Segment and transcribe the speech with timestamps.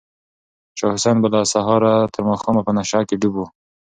[0.77, 3.45] شاه حسین به له سهاره تر ماښامه په نشه کې ډوب و.